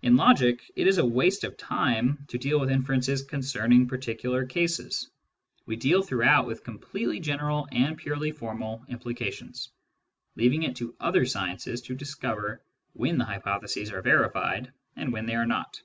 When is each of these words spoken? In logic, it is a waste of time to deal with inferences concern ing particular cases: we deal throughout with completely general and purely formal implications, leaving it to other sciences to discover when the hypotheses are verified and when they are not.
In 0.00 0.14
logic, 0.14 0.62
it 0.76 0.86
is 0.86 0.98
a 0.98 1.04
waste 1.04 1.42
of 1.42 1.56
time 1.56 2.24
to 2.28 2.38
deal 2.38 2.60
with 2.60 2.70
inferences 2.70 3.24
concern 3.24 3.72
ing 3.72 3.88
particular 3.88 4.46
cases: 4.46 5.10
we 5.66 5.74
deal 5.74 6.02
throughout 6.02 6.46
with 6.46 6.62
completely 6.62 7.18
general 7.18 7.66
and 7.72 7.98
purely 7.98 8.30
formal 8.30 8.84
implications, 8.88 9.70
leaving 10.36 10.62
it 10.62 10.76
to 10.76 10.94
other 11.00 11.26
sciences 11.26 11.82
to 11.82 11.96
discover 11.96 12.62
when 12.92 13.18
the 13.18 13.24
hypotheses 13.24 13.90
are 13.90 14.02
verified 14.02 14.72
and 14.94 15.12
when 15.12 15.26
they 15.26 15.34
are 15.34 15.46
not. 15.46 15.82